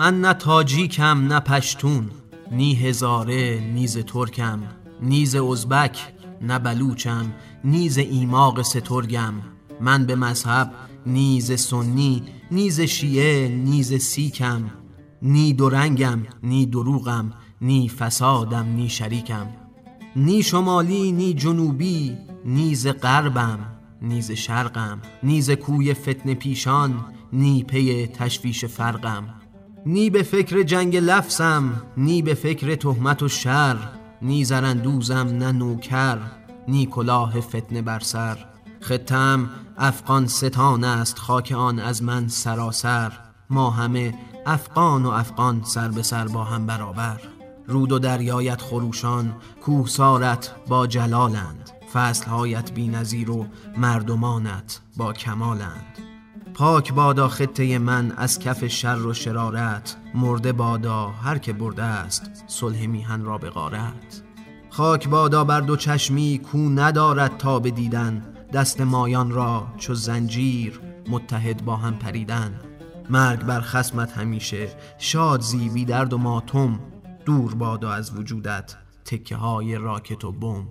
[0.00, 2.10] من نه تاجیکم نه پشتون
[2.50, 4.79] نی هزاره نیز ترکم.
[5.02, 6.12] نیز ازبک
[6.42, 7.32] نه بلوچم
[7.64, 9.34] نیز ایماق سترگم.
[9.80, 10.72] من به مذهب
[11.06, 14.70] نیز سنی نیز شیعه نیز سیکم.
[15.22, 19.46] نی رنگم نی دروغم نی فسادم نی شریکم.
[20.16, 23.58] نی شمالی نی جنوبی نیز غربم
[24.02, 25.02] نیز شرقم.
[25.22, 29.34] نیز کوی فتن پیشان نی پی تشویش فرقم.
[29.86, 33.99] نی به فکر جنگ لفظم نی به فکر تهمت و شر.
[34.22, 36.18] نی زرندوزم نه نوکر
[36.68, 38.46] نی کلاه فتنه بر سر.
[38.80, 43.12] خطم افغان ستان است خاک آن از من سراسر.
[43.50, 44.14] ما همه
[44.46, 47.20] افغان و افغان سر به سر با هم برابر.
[47.66, 51.70] رود و دریایت خروشان کوهسارت با جلالند.
[51.92, 53.46] فصلهایت بی نظیر و
[53.76, 55.89] مردمانت با کمالند.
[56.54, 62.30] پاک بادا خطه من از کف شر و شرارت مرده بادا هر که برده است
[62.46, 64.22] صلح میهن را به غارت.
[64.70, 70.80] خاک بادا بر دو چشمی کو ندارد تا به دیدن دست مایان را چو زنجیر
[71.08, 72.60] متحد با هم پریدن.
[73.10, 76.80] مرگ بر خسمت همیشه شاد زیبی درد و ماتم
[77.24, 80.66] دور بادا از وجودت تکه های راکت و بم.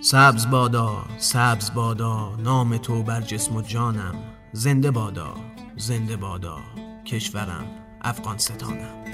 [0.00, 4.14] سبز بادا سبز بادا نام تو بر جسم و جانم.
[4.54, 5.34] زنده بادا
[5.76, 6.58] زنده بادا
[7.06, 7.64] کشورم
[8.02, 9.04] افغانستانم.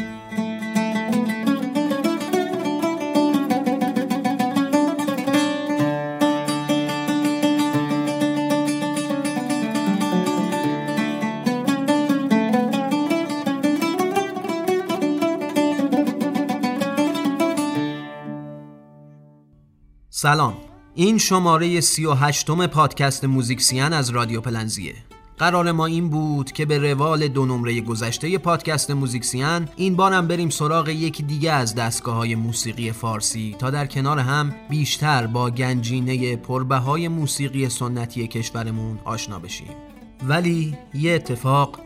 [20.10, 20.54] سلام.
[20.94, 24.94] این شماره سی و هشتم پادکست موزیکسیان از رادیو پلنزیه.
[25.38, 30.50] قرار ما این بود که به روال دو نمره گذشته پادکست موزیکسیان این بارم بریم
[30.50, 36.36] سراغ یکی دیگه از دستگاه های موسیقی فارسی تا در کنار هم بیشتر با گنجینه
[36.36, 39.68] پربه های موسیقی سنتی کشورمون آشنا بشیم.
[40.28, 41.80] ولی یه اتفاق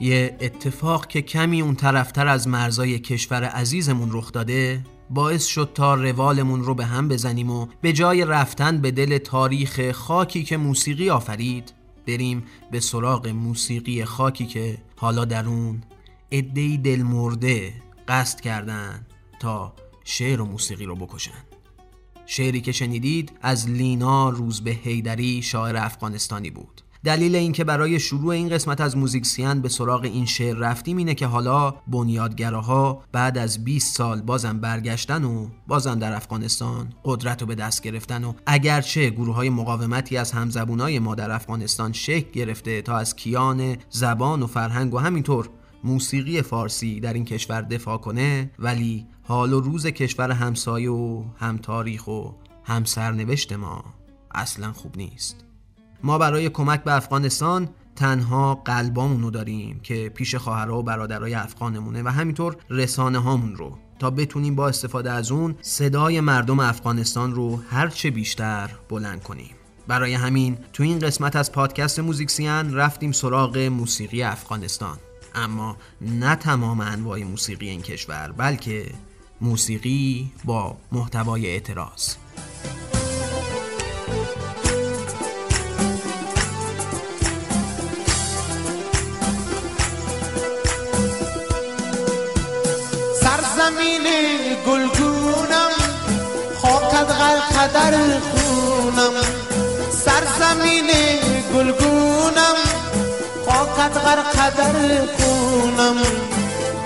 [0.00, 4.80] یه اتفاق که کمی اون طرفتر از مرزای کشور عزیزمون رخ داده
[5.10, 9.90] باعث شد تا روالمون رو به هم بزنیم و به جای رفتن به دل تاریخ
[9.90, 15.82] خاکی که موسیقی آفرید بریم به سراغ موسیقی خاکی که حالا در اون
[16.30, 17.74] ادهی دل مرده
[18.08, 19.06] قصد کردن
[19.40, 19.74] تا
[20.04, 21.44] شعر و موسیقی رو بکشن.
[22.26, 26.82] شعری که شنیدید از لینا روزبه هیدری شاعر افغانستانی بود.
[27.04, 31.26] دلیل اینکه برای شروع این قسمت از موزیکسیان به سراغ این شعر رفتیم اینه که
[31.26, 37.54] حالا بنیادگراها بعد از 20 سال بازم برگشتن و بازم در افغانستان قدرت رو به
[37.54, 42.96] دست گرفتن و اگرچه گروه های مقاومتی از همزبونای ما در افغانستان شکل گرفته تا
[42.96, 45.48] از کیان زبان و فرهنگ و همینطور
[45.84, 51.58] موسیقی فارسی در این کشور دفاع کنه ولی حال و روز کشور همسایه و هم
[51.58, 52.24] تاریخ و
[52.64, 53.84] هم سرنوشت ما
[54.34, 55.51] اصلا خوب نیست.
[56.02, 62.08] ما برای کمک به افغانستان تنها قلبامونو داریم که پیش خواهرها و برادرای افغانمونه و
[62.08, 63.78] همینطور رسانه هامون رو.
[63.98, 69.50] تا بتونیم با استفاده از اون صدای مردم افغانستان رو هرچه بیشتر بلند کنیم.
[69.88, 74.98] برای همین تو این قسمت از پادکست موزیکسیان رفتیم سراغ موسیقی افغانستان.
[75.34, 78.86] اما نه تمام انواع موسیقی این کشور بلکه
[79.40, 82.14] موسیقی با محتوای اعتراض.
[93.82, 94.16] زمین
[94.66, 95.72] گلگونم
[96.62, 97.10] خاکت
[97.56, 99.14] قدر خونم.
[100.04, 100.90] سرزمین
[101.54, 102.56] گلگونم
[103.46, 104.76] خاکت قدر
[105.16, 105.96] خونم.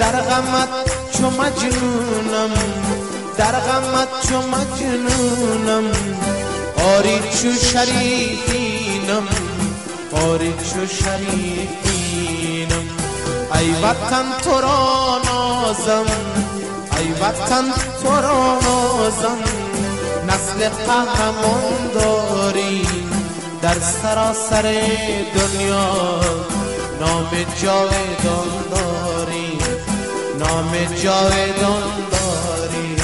[0.00, 0.68] در غمت
[1.12, 2.50] چو مجنونم
[3.38, 5.84] در غمت چو مجنونم.
[6.96, 9.26] آری چو شریفینم
[10.12, 12.86] آری چو شریفینم.
[13.54, 16.06] ای وطن تو را نازم
[17.20, 17.64] وطن
[18.02, 19.38] تو را نازم
[20.28, 22.86] نسل قهرمان داری
[23.62, 24.62] در سراسر
[25.34, 26.20] دنیا.
[27.00, 27.30] نام
[27.62, 29.58] جاودان داری
[30.38, 30.72] نام
[31.02, 32.96] جاودان داری.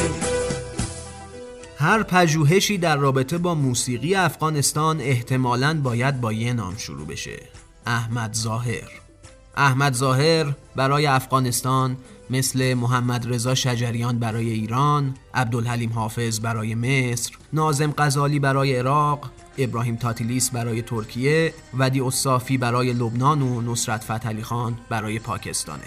[1.78, 7.42] هر پژوهشی در رابطه با موسیقی افغانستان احتمالاً باید با یه نام شروع بشه.
[7.86, 8.88] احمد ظاهر.
[9.56, 11.96] احمد ظاهر برای افغانستان
[12.32, 19.96] مثل محمد رضا شجریان برای ایران، عبدالحلیم حافظ برای مصر، نازم غزالی برای عراق، ابراهیم
[19.96, 25.82] تاتیلیس برای ترکیه، ودی اصافی برای لبنان و نصرت فتحعلی خان برای پاکستانه.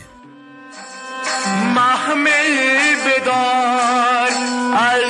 [1.75, 4.29] محمل بدار
[4.73, 5.03] ای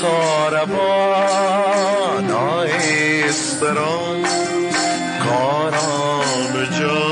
[0.00, 1.50] ساربان.
[3.28, 4.22] استران
[5.24, 7.10] کاران جا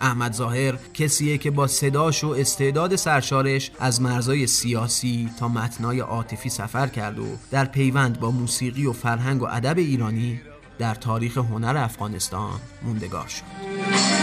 [0.00, 6.48] احمد ظاهر کسیه که با صداش و استعداد سرشارش از مرزای سیاسی تا متنای عاطفی
[6.48, 10.40] سفر کرد و در پیوند با موسیقی و فرهنگ و ادب ایرانی
[10.78, 14.13] در تاریخ هنر افغانستان موندگار شد.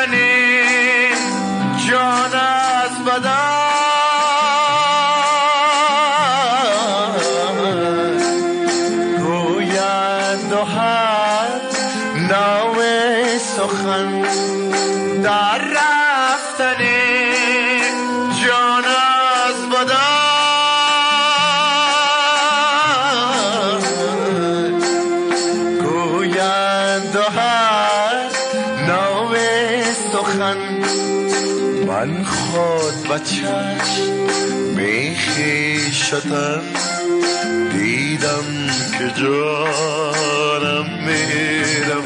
[0.00, 0.16] رفتن
[1.78, 3.59] جان از بدن.
[36.12, 36.60] میخیشتن
[37.72, 38.44] دیدم
[38.98, 42.02] که جانم میرم.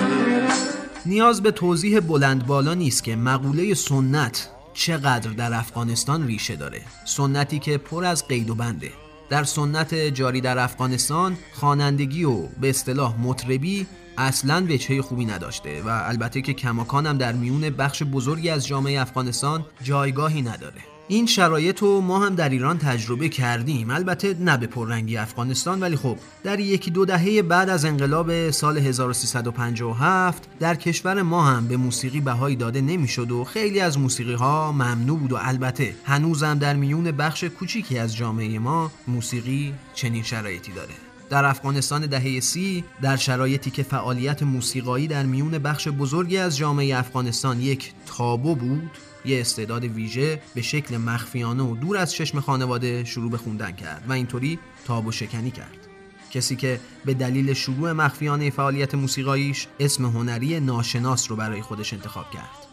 [1.07, 6.81] نیاز به توضیح بلند بالا نیست که مقوله سنت چقدر در افغانستان ریشه داره.
[7.05, 8.91] سنتی که پر از قید و بنده.
[9.31, 13.87] در سنت جاری در افغانستان خوانندگی و به اصطلاح مطربی
[14.19, 19.01] اصلا وجهه خوبی نداشته و البته که کماکان هم در میون بخش بزرگی از جامعه
[19.01, 20.94] افغانستان جایگاهی نداره.
[21.09, 23.91] این شرایط رو ما هم در ایران تجربه کردیم.
[23.91, 28.79] البته نه به پررنگی افغانستان ولی خب در یکی دو دهه بعد از انقلاب سال
[28.79, 34.73] 1357 در کشور ما هم به موسیقی بهایی داده نمی‌شد و خیلی از موسیقی ها
[34.73, 40.73] ممنوع بود و البته هنوزم در میون بخش کوچیکی از جامعه ما موسیقی چنین شرایطی
[40.73, 40.95] داره.
[41.31, 46.99] در افغانستان دهه سی در شرایطی که فعالیت موسیقایی در میون بخش بزرگی از جامعه
[46.99, 48.91] افغانستان یک تابو بود
[49.25, 54.05] یه استعداد ویژه به شکل مخفیانه و دور از چشم خانواده شروع به خوندن کرد
[54.09, 55.89] و اینطوری تابو شکنی کرد.
[56.31, 62.31] کسی که به دلیل شروع مخفیانه فعالیت موسیقاییش اسم هنری ناشناس رو برای خودش انتخاب
[62.31, 62.67] کرد.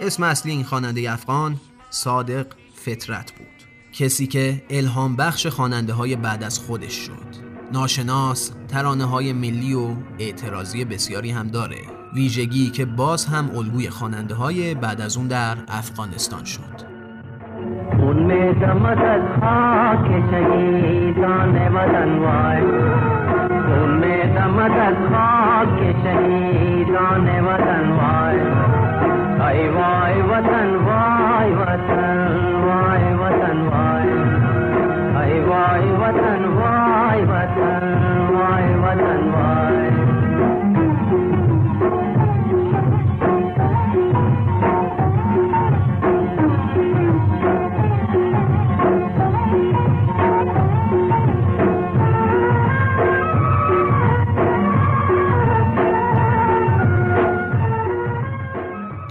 [0.00, 1.60] اسم اصلی این خواننده افغان
[1.90, 3.46] صادق فطرت بود.
[3.92, 7.50] کسی که الهام بخش خواننده های بعد از خودش شد.
[7.72, 11.99] ناشناس ترانه های ملی و اعتراضی بسیاری هم داره.
[12.14, 16.90] ویژگی که باز هم الگوی خواننده های بعد از اون در افغانستان شد.
[19.40, 22.90] خاک شهیدان وطن وای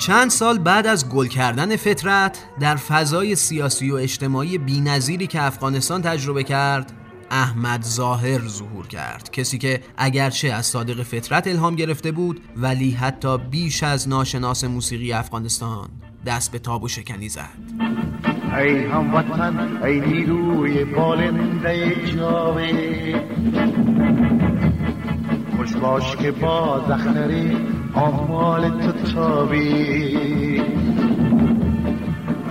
[0.09, 6.01] چند سال بعد از گل کردن فطرت در فضای سیاسی و اجتماعی بینظیری که افغانستان
[6.01, 6.91] تجربه کرد
[7.31, 9.29] احمد ظاهر ظهور کرد.
[9.31, 15.13] کسی که اگرچه از صادق فطرت الهام گرفته بود ولی حتی بیش از ناشناس موسیقی
[15.13, 15.89] افغانستان
[16.25, 17.49] دست به تابو شکنی زد.
[18.57, 22.71] ای هموطن ای نیروی بالنده جاوه
[25.57, 29.59] خوش باش که با زختری آمال تو تابی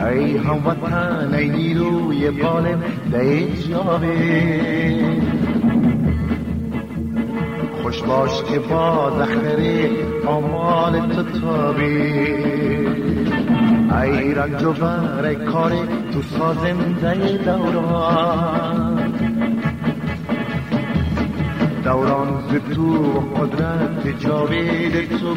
[0.00, 4.09] ای هموطن ای نیروی بالم ده جاوه
[7.83, 9.88] خوش باش که با دختری
[10.26, 11.88] آمال تو تابی
[14.02, 15.80] ای رنج و بر کاری
[16.12, 18.98] تو سازنده دوران
[21.88, 25.37] دوران ز تو قدرت جاوید تو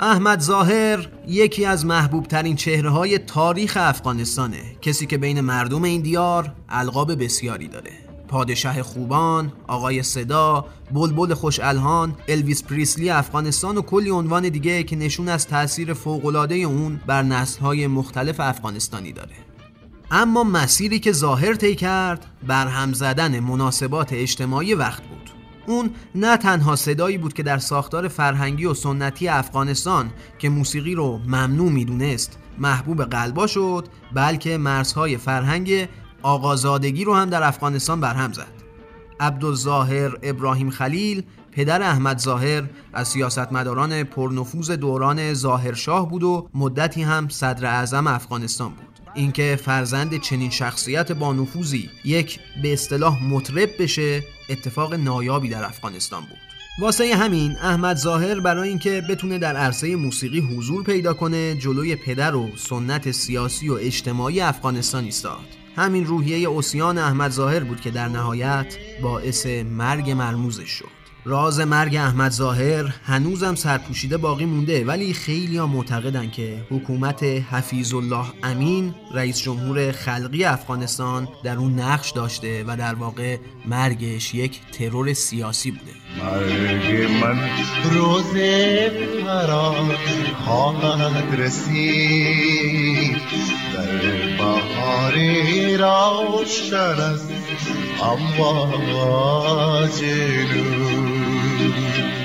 [0.00, 4.62] احمد ظاهر یکی از محبوب ترین چهره های تاریخ افغانستانه.
[4.82, 8.07] کسی که بین مردم این دیار القاب بسیاری داره.
[8.28, 14.96] پادشاه خوبان، آقای صدا، بلبل خوش الهان، الویس پریسلی افغانستان و کلی عنوان دیگه که
[14.96, 19.34] نشون از تاثیر فوقالعاده اون بر نسل‌های مختلف افغانستانی داره.
[20.10, 25.30] اما مسیری که ظاهر طی کرد برهم زدن مناسبات اجتماعی وقت بود.
[25.66, 31.18] اون نه تنها صدایی بود که در ساختار فرهنگی و سنتی افغانستان که موسیقی رو
[31.18, 35.88] ممنوع می‌دونست محبوب قلبا شد بلکه مرزهای فرهنگ
[36.22, 38.68] آقازادگی رو هم در افغانستان برهم زد.
[39.20, 41.22] عبدالظاهر ابراهیم خلیل
[41.52, 48.68] پدر احمد ظاهر از سیاستمداران پرنفوذ دوران ظاهرشاه بود و مدتی هم صدر اعظم افغانستان
[48.68, 48.88] بود.
[49.14, 56.20] اینکه فرزند چنین شخصیت با نفوذی یک به اصطلاح مطرب بشه اتفاق نایابی در افغانستان
[56.20, 56.38] بود.
[56.80, 62.34] واسه همین احمد ظاهر برای اینکه بتونه در عرصه موسیقی حضور پیدا کنه جلوی پدر
[62.34, 65.57] و سنت سیاسی و اجتماعی افغانستان ایستاد.
[65.78, 70.97] همین روحیه اوسیان احمد ظاهر بود که در نهایت باعث مرگ مرموزش شد.
[71.24, 77.94] راز مرگ احمد ظاهر هنوزم سرپوشیده باقی مونده ولی خیلی ها معتقدن که حکومت حفیظ
[77.94, 84.60] الله امین رئیس جمهور خلقی افغانستان در اون نقش داشته و در واقع مرگش یک
[84.72, 85.92] ترور سیاسی بوده.
[86.24, 87.50] مرگ من
[87.92, 88.32] روز
[89.24, 89.86] فراز
[90.44, 93.16] خواهد رسید.
[93.74, 94.18] در
[95.76, 97.37] روشن است.
[98.02, 99.98] امواج
[100.52, 102.17] نور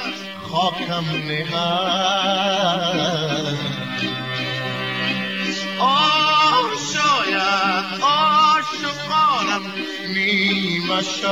[0.51, 1.57] خاکم نهد
[5.81, 9.65] آه شاید عاشقانم
[10.15, 11.27] نیمه شد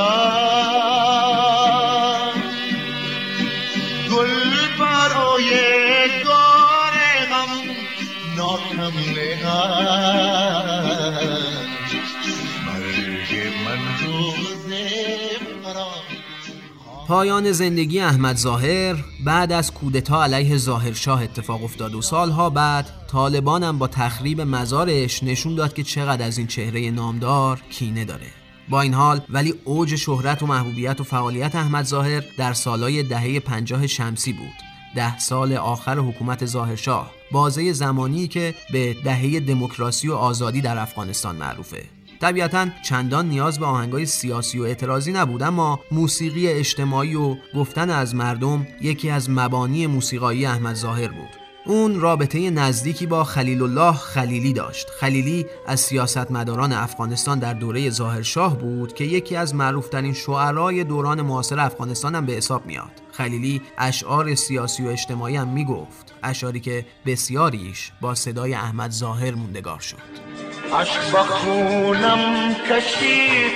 [17.09, 23.63] پایان زندگی احمد ظاهر بعد از کودتا علیه ظاهرشاه اتفاق افتاد و سالها بعد طالبان
[23.63, 28.27] هم با تخریب مزارش نشون داد که چقدر از این چهره نامدار کینه داره.
[28.69, 33.41] با این حال ولی اوج شهرت و محبوبیت و فعالیت احمد ظاهر در سالهای دهه
[33.41, 34.55] پنجاه شمسی بود.
[34.97, 41.37] ده سال آخر حکومت ظاهرشاه بازه زمانی که به دهه دموکراسی و آزادی در افغانستان
[41.37, 41.94] معروفه.
[42.25, 48.15] طبیعتا چندان نیاز به آهنگای سیاسی و اعتراضی نبود اما موسیقی اجتماعی و گفتن از
[48.15, 51.29] مردم یکی از مبانی موسیقایی احمد ظاهر بود.
[51.67, 54.87] اون رابطه نزدیکی با خلیل الله خلیلی داشت.
[55.01, 61.61] خلیلی از سیاستمداران افغانستان در دوره ظاهرشاه بود که یکی از معروفترین شعرای دوران معاصر
[61.61, 62.93] افغانستان هم به حساب میاد.
[63.13, 69.81] خلیلی اشعار سیاسی و اجتماعی هم می‌گفت اشعاری که بسیاریش با صدای احمد ظاهر موندگار
[69.81, 70.54] شد.
[70.81, 73.53] عشق با خونم کشید.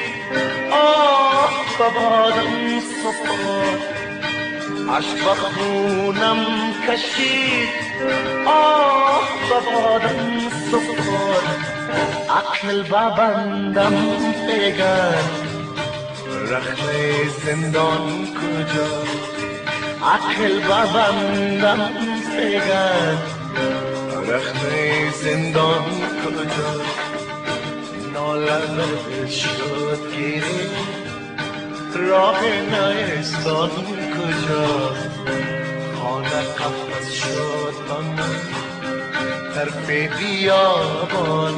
[0.72, 3.82] آه ببادم سپرد
[4.96, 6.46] عشق با خونم
[6.88, 7.68] کشید.
[8.46, 10.38] آه ببادم
[10.70, 11.78] سپرد
[12.30, 13.94] عقل ببندم
[14.48, 15.22] بگر
[16.50, 16.90] رخت
[17.44, 19.02] زندان کجا؟
[20.06, 21.90] عقل ببندم
[22.38, 23.16] بگر
[24.28, 24.56] رخت
[25.22, 25.84] زندان
[26.24, 27.07] کجا؟
[28.28, 30.68] نالم شد گیری.
[31.94, 34.66] راه نیستان کجا؟
[36.02, 38.16] ماند قفص شد آن
[39.54, 41.54] طرف بیابان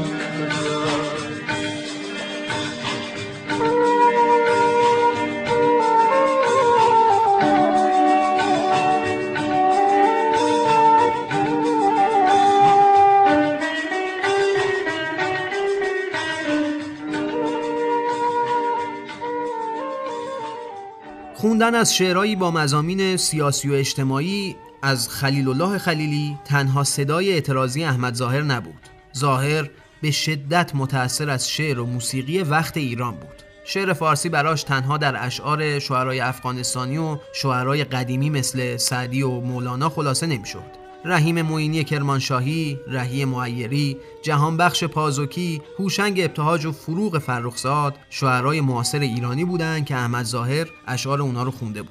[21.40, 27.84] خوندن از شعرهایی با مزامین سیاسی و اجتماعی از خلیل الله خلیلی تنها صدای اعتراضی
[27.84, 28.88] احمد ظاهر نبود.
[29.16, 29.70] ظاهر
[30.02, 33.42] به شدت متأثر از شعر و موسیقی وقت ایران بود.
[33.64, 39.88] شعر فارسی براش تنها در اشعار شعرهای افغانستانی و شعرهای قدیمی مثل سعدی و مولانا
[39.88, 40.79] خلاصه نمی‌شد.
[41.04, 49.44] رحیم معینی کرمانشاهی، رهی معیری، جهانبخش پازوکی، هوشنگ ابتهاج و فروغ فرخزاد شعرهای معاصر ایرانی
[49.44, 51.90] بودند که احمد ظاهر اشعار اونا رو خونده بود.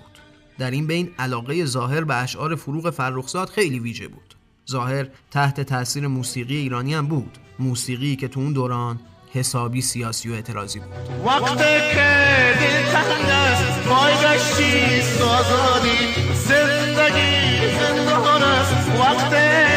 [0.60, 4.36] در این بین علاقه ظاهر به اشعار فروغ فرخزاد خیلی ویژه بود.
[4.70, 7.38] ظاهر تحت تاثیر موسیقی ایرانی هم بود.
[7.60, 9.00] موسیقی که تو اون دوران
[9.34, 10.88] حسابی سیاسی و اعتراضی بود
[11.26, 15.98] وقت که دل تنگ است پای سازادی
[16.34, 17.49] زندگی
[19.00, 19.34] وقت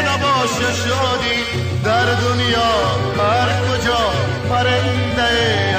[0.07, 1.39] نباشه شادی
[1.83, 2.73] در دنیا
[3.17, 4.01] هر کجا
[4.49, 5.31] پرنده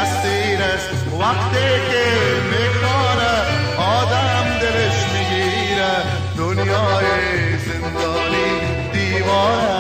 [0.02, 0.90] استیر است.
[1.20, 2.04] وقتی که
[2.50, 3.34] می‌کنه
[3.78, 5.94] آدم دلش می‌گیره
[6.38, 8.50] دنیای زندانی
[8.92, 9.73] دیوانه.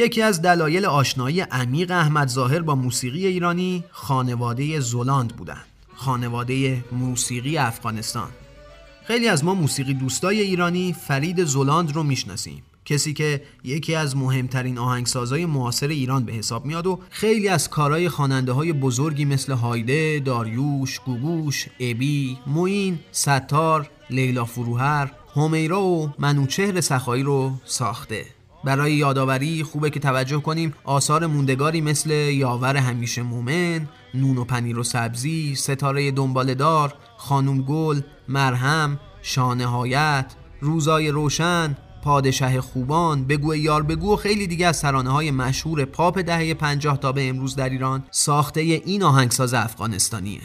[0.00, 5.64] یکی از دلایل آشنایی عمیق احمد ظاهر با موسیقی ایرانی خانواده زولاند بودند.
[5.94, 8.28] خانواده موسیقی افغانستان.
[9.04, 12.62] خیلی از ما موسیقی دوستای ایرانی فرید زولاند رو می‌شناسیم.
[12.84, 18.08] کسی که یکی از مهمترین آهنگسازهای معاصر ایران به حساب میاد و خیلی از کارهای
[18.08, 26.80] خواننده های بزرگی مثل هایده، داریوش، گوگوش، ابی، موین، ستار، لیلا فروهر، همیرا و منوچهر
[26.80, 28.39] سخایی رو ساخته.
[28.64, 34.78] برای یادآوری خوبه که توجه کنیم آثار موندگاری مثل یاور همیشه مومن، نون و پنیر
[34.78, 44.12] و سبزی، ستاره دنبالدار، خانم گل، مرهم، شانهایت، روزای روشن، پادشه خوبان، بگو یار بگو
[44.12, 48.04] و خیلی دیگه از ترانه های مشهور پاپ دهه 50 تا به امروز در ایران
[48.10, 50.40] ساخته این آهنگساز افغانستانیه.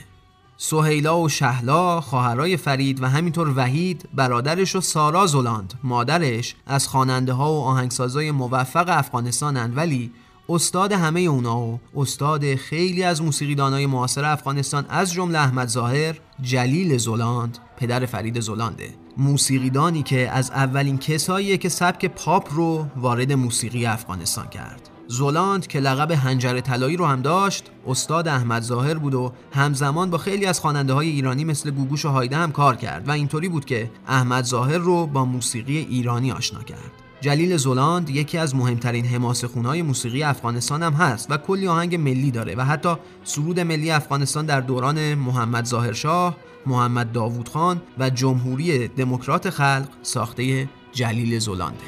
[0.58, 5.74] سهیلا و شهلا خواهرای فرید و همینطور وحید برادرش و سارا زولاند.
[5.84, 10.12] مادرش از خواننده ها و آهنگسازای موفق افغانستانند ولی
[10.50, 16.98] استاد همه اونا و استاد خیلی از موسیقیدانای معاصر افغانستان از جمله احمد ظاهر جلیل
[16.98, 18.90] زولاند پدر فرید زولانده.
[19.18, 24.95] موسیقیدانی که از اولین کساییه که سبک پاپ رو وارد موسیقی افغانستان کرد.
[25.08, 30.18] زولاند که لقب هنجر طلایی رو هم داشت استاد احمد ظاهر بود و همزمان با
[30.18, 33.66] خیلی از خواننده های ایرانی مثل گوگوش و هایده هم کار کرد و اینطوری بود
[33.66, 36.92] که احمد ظاهر رو با موسیقی ایرانی آشنا کرد.
[37.22, 42.32] جلیل زولاند یکی از مهمترین حماسه خونهای موسیقی افغانستان هم هست و کلی آهنگ ملی
[42.32, 48.10] داره و حتی سرود ملی افغانستان در دوران محمد ظاهر شاه، محمد داوود خان و
[48.10, 51.86] جمهوری دموکرات خلق ساخته جلیل زولانده.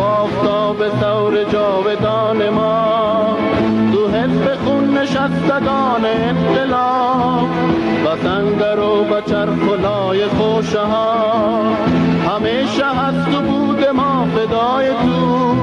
[0.00, 3.36] آفتاب ثور جاودان ما
[3.92, 7.48] تو حزب خون نشستگان انقلاب
[8.06, 11.62] وطن در و بچر خلای خوشه ها.
[12.28, 15.54] همیشه هست و بود ما فدای تو.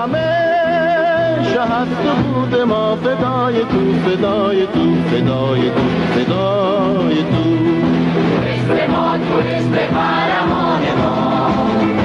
[0.00, 7.44] همیشه هست و بود ما فدای تو فدای تو فدای تو فدای تو.
[8.46, 11.95] حزب ما تو حزب قهرمان ما.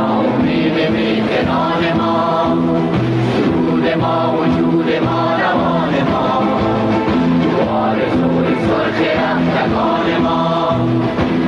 [0.00, 2.56] امید امید میهنان ما
[3.34, 6.42] سرود ما وجود ما روان ما
[7.42, 10.70] تو آرزوی سرخ رفتگان ما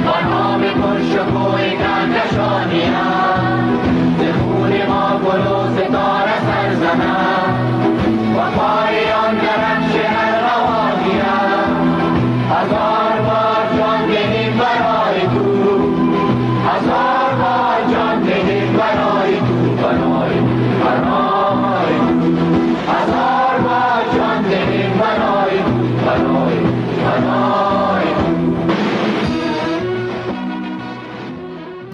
[0.06, 3.78] با نام پر شکوه کهکشانی هم
[4.18, 7.72] ز خون ما گل و ستاره سر زنم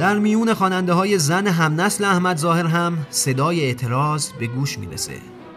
[0.09, 5.13] در میون خواننده های زن همنسل احمد ظاهر هم صدای اعتراض به گوش می‌رسه.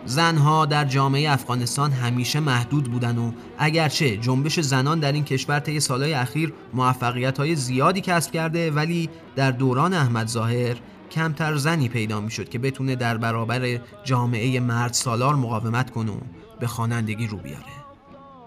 [0.06, 5.80] زنها در جامعه افغانستان همیشه محدود بودن و اگرچه جنبش زنان در این کشور طی
[5.80, 10.76] سالهای اخیر موفقیت های زیادی کسب کرده ولی در دوران احمد ظاهر
[11.12, 16.20] کمتر زنی پیدا می‌شد که بتونه در برابر جامعه مرد سالار مقاومت کنه و
[16.60, 17.74] به خوانندگی رو بیاره.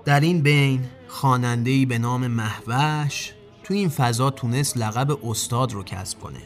[0.05, 3.33] در این بین خواننده‌ای به نام مهوش
[3.65, 6.43] تو این فضا تونست لقب استاد رو کسب کنه.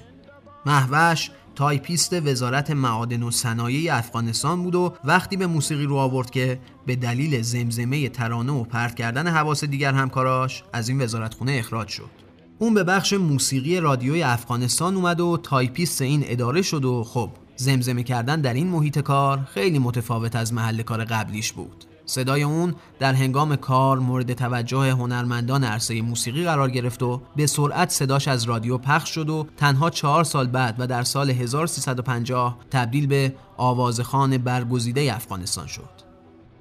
[0.66, 6.60] مهوش تایپیست وزارت معادن و صنایع افغانستان بود و وقتی به موسیقی رو آورد که
[6.86, 12.10] به دلیل زمزمه ترانه و پرت کردن حواس دیگر همکاراش از این وزارتخونه اخراج شد.
[12.58, 18.02] اون به بخش موسیقی رادیوی افغانستان اومد و تایپیست این اداره شد و خب زمزمه
[18.02, 21.84] کردن در این محیط کار خیلی متفاوت از محل کار قبلیش بود.
[22.08, 27.90] صدای اون در هنگام کار مورد توجه هنرمندان عرصه موسیقی قرار گرفت و به سرعت
[27.90, 33.06] صداش از رادیو پخش شد و تنها چهار سال بعد و در سال 1350 تبدیل
[33.06, 36.07] به آوازخان برگزیده افغانستان شد.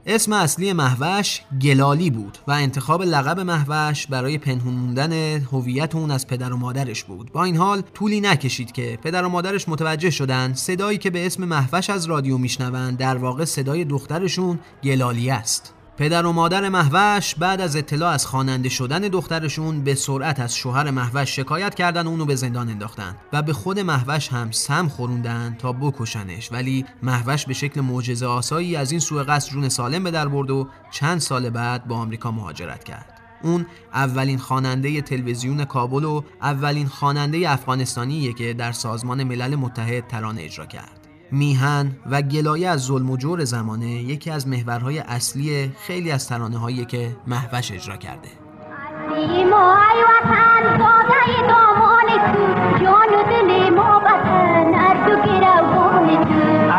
[0.09, 6.27] اسم اصلی محوش گلالی بود و انتخاب لقب محوش برای پنهون موندن هویت اون از
[6.27, 7.31] پدر و مادرش بود.
[7.31, 11.45] با این حال طولی نکشید که پدر و مادرش متوجه شدن صدایی که به اسم
[11.45, 15.73] محوش از رادیو میشنوند در واقع صدای دخترشون گلالی است.
[15.97, 20.91] پدر و مادر محوش بعد از اطلاع از خواننده شدن دخترشون به سرعت از شوهر
[20.91, 25.55] محوش شکایت کردن و اونو به زندان انداختن و به خود محوش هم سم خوروندن
[25.59, 26.51] تا بکشنش.
[26.51, 30.51] ولی محوش به شکل معجزه آسایی از این سوء قصد جون سالم به در برد
[30.51, 33.21] و چند سال بعد به آمریکا مهاجرت کرد.
[33.43, 40.41] اون اولین خواننده تلویزیون کابل و اولین خواننده افغانستانیه که در سازمان ملل متحد ترانه
[40.41, 40.96] اجرا کرد.
[41.31, 46.57] میهن و گلایه از ظلم و جور زمانه یکی از محورهای اصلی خیلی از ترانه
[46.57, 48.29] هایی که محوش اجرا کرده.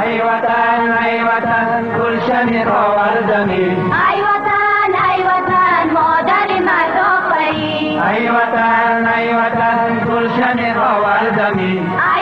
[0.03, 0.27] ای
[8.29, 12.18] وطن ای وطن گلشن آوردمی ای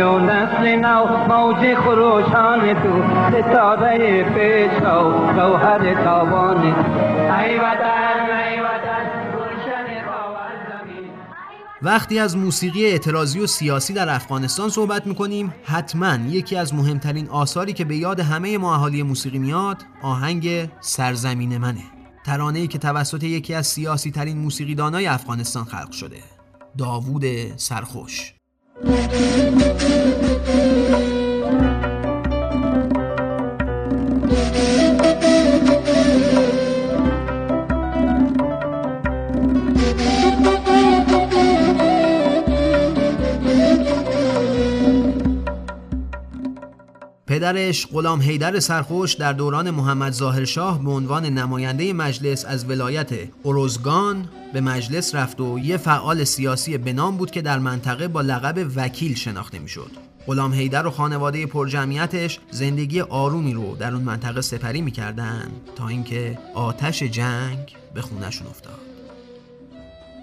[0.00, 3.02] و نسل نو موج خروشان تو.
[3.30, 4.80] ستاره پیش
[5.34, 9.30] گوهر تابان ای وطن ای وطن
[11.82, 17.72] وقتی از موسیقی اعتراضی و سیاسی در افغانستان صحبت می‌کنیم حتما یکی از مهمترین آثاری
[17.72, 21.82] که به یاد همه ما اهالی موسیقی میاد آهنگ سرزمین منه.
[22.24, 26.18] ترانه‌ای که توسط یکی از سیاسی ترین موسیقیدانای افغانستان خلق شده.
[26.78, 27.24] داوود
[27.56, 28.39] سرخوش.
[28.82, 29.12] Thank
[31.00, 31.09] you.
[47.40, 53.10] پدرش غلام حیدر سرخوش در دوران محمد ظاهر شاه به عنوان نماینده مجلس از ولایت
[53.44, 58.66] اروزگان به مجلس رفت و یه فعال سیاسی بنام بود که در منطقه با لقب
[58.76, 59.90] وکیل شناخته می‌شد.
[60.26, 66.38] غلام حیدر و خانواده پرجمعیتش زندگی آرومی رو در اون منطقه سپری می‌کردن تا اینکه
[66.54, 68.78] آتش جنگ به خونشون افتاد.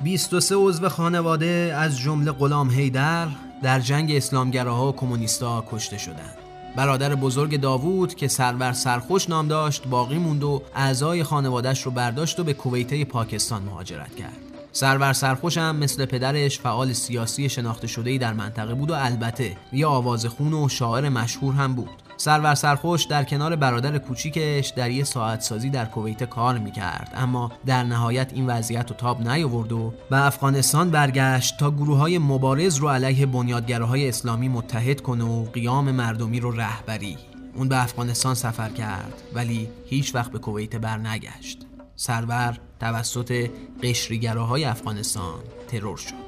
[0.03, 3.27] 23 عضو خانواده از جمله غلام حیدر
[3.63, 6.46] در جنگ اسلامگراها و کمونیستا کشته شدند.
[6.77, 12.39] برادر بزرگ داوود که سرور سرخوش نام داشت باقی موند و اعضای خانوادش رو برداشت
[12.39, 14.37] و به کویته پاکستان مهاجرت کرد.
[14.71, 19.87] سرور سرخوش هم مثل پدرش فعال سیاسی شناخته شده‌ای در منطقه بود و البته یه
[19.87, 21.89] آوازخون و شاعر مشهور هم بود.
[22.17, 27.13] سرور سرخوش در کنار برادر کوچیکش در یه ساعت سازی در کویت کار می‌کرد.
[27.15, 32.17] اما در نهایت این وضعیت رو تاب نیاورد و به افغانستان برگشت تا گروه های
[32.17, 37.17] مبارز رو علیه بنیادگراهای اسلامی متحد کنه و قیام مردمی رو رهبری.
[37.55, 41.65] اون به افغانستان سفر کرد ولی هیچ وقت به کویت برنگشت.
[41.95, 43.49] سرور توسط
[43.83, 46.27] قشریگراهای افغانستان ترور شد.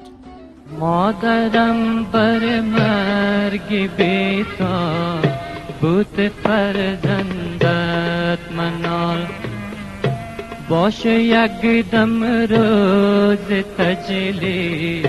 [0.80, 5.29] مادرم بر مرگ بیتا
[5.82, 9.26] بود فرزندت منال.
[10.70, 15.04] باش یک دم روز تجلی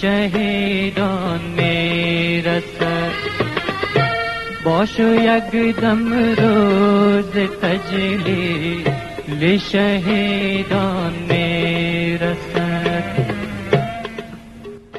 [0.00, 3.12] شهیدان می‌رسد.
[4.64, 8.84] باش یک دم روز تجلی
[9.40, 12.55] لشهیدان می‌رسد.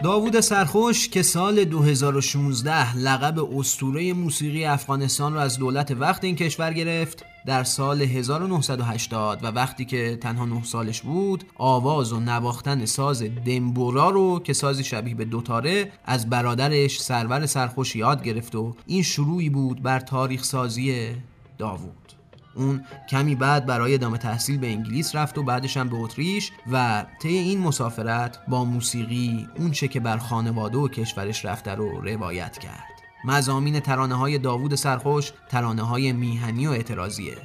[0.07, 6.73] داوود سرخوش که سال 2016 لقب اسطوره موسیقی افغانستان را از دولت وقت این کشور
[6.73, 13.23] گرفت در سال 1980 و وقتی که تنها 9 سالش بود آواز و نواختن ساز
[13.45, 19.03] دمبورا رو که سازی شبیه به دوتاره از برادرش سرور سرخوش یاد گرفت و این
[19.03, 21.09] شروعی بود بر تاریخ سازی
[21.57, 22.16] داوود.
[22.57, 27.05] اون کمی بعد برای ادامه تحصیل به انگلیس رفت و بعدش هم به اتریش و
[27.21, 32.57] طی این مسافرت با موسیقی اون چه که بر خانواده و کشورش رفته رو روایت
[32.57, 32.97] کرد.
[33.25, 37.37] مزامین ترانه های داوود سرخوش ترانه های میهنی و اعتراضیه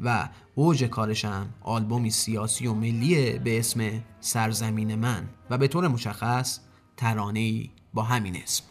[0.00, 6.60] و اوج کارشم آلبومی سیاسی و ملیه به اسم سرزمین من و به طور مشخص
[6.96, 8.64] ترانه با همین اسم.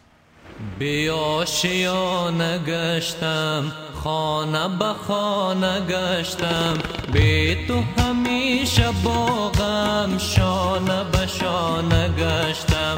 [0.79, 3.71] بیاشیا نگشتم
[4.05, 6.77] خانه به خانه گشتم.
[7.13, 12.95] به تو همیشه باغم شانه به شانه گشتم.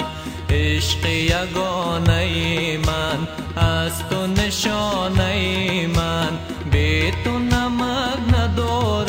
[0.50, 3.28] عشق یگانه من
[3.63, 6.39] از تو نشانه من.
[6.72, 9.07] به تو نمک نداره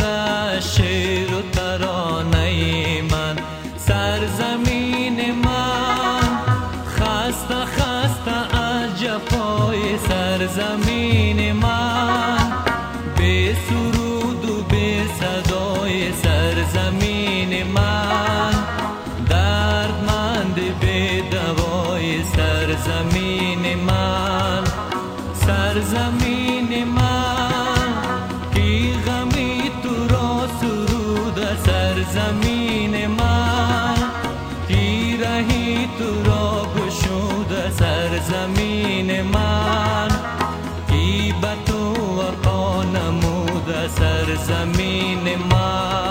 [43.88, 46.07] نمود سرزمین من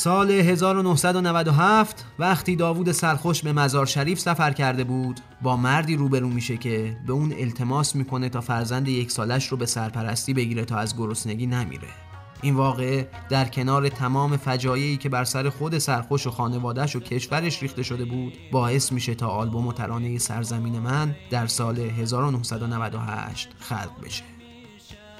[0.00, 6.56] سال 1997 وقتی داوود سرخوش به مزار شریف سفر کرده بود با مردی روبرو میشه
[6.56, 10.96] که به اون التماس می‌کنه تا فرزند یک سالش رو به سرپرستی بگیره تا از
[10.96, 11.88] گرسنگی نمیره.
[12.42, 17.62] این واقعه در کنار تمام فجایعی که بر سر خود سرخوش و خانوادهش و کشورش
[17.62, 24.04] ریخته شده بود باعث میشه تا آلبوم و ترانه سرزمین من در سال 1998 خلق
[24.04, 24.39] بشه.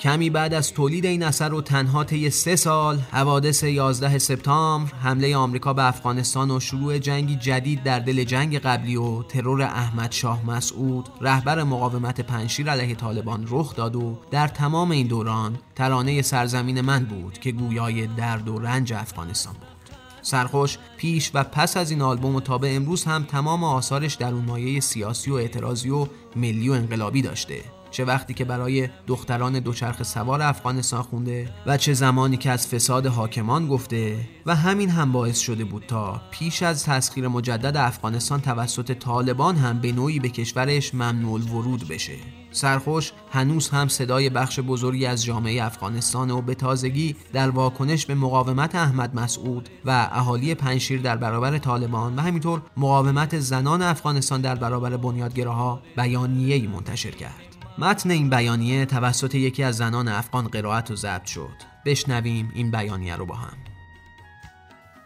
[0.01, 5.37] کمی بعد از تولید این اثر و تنها طی سه سال حوادث 11 سپتامبر حمله
[5.37, 10.47] آمریکا به افغانستان و شروع جنگی جدید در دل جنگ قبلی و ترور احمد شاه
[10.47, 16.81] مسعود رهبر مقاومت پنشیر علیه طالبان رخ داد و در تمام این دوران ترانه سرزمین
[16.81, 19.97] من بود که گویای درد و رنج افغانستان بود.
[20.23, 24.35] سرخوش پیش و پس از این آلبوم و تا به امروز هم تمام آثارش در
[24.35, 27.80] اون مایه سیاسی و اعتراضی و ملی و انقلابی داشته.
[27.91, 33.07] چه وقتی که برای دختران دوچرخ سوار افغانستان خونده و چه زمانی که از فساد
[33.07, 38.93] حاکمان گفته و همین هم باعث شده بود تا پیش از تسخیر مجدد افغانستان توسط
[38.93, 42.17] طالبان هم به نوعی به کشورش ممنوع ورود بشه.
[42.53, 48.15] سرخوش هنوز هم صدای بخش بزرگی از جامعه افغانستان و به تازگی در واکنش به
[48.15, 54.55] مقاومت احمد مسعود و اهالی پنشیر در برابر طالبان و همینطور مقاومت زنان افغانستان در
[54.55, 57.50] برابر بنیادگراها بیانیه‌ای منتشر کرد.
[57.81, 61.57] متن این بیانیه توسط یکی از زنان افغان قرائت و ضبط شد.
[61.87, 63.57] بشنویم این بیانیه رو با هم.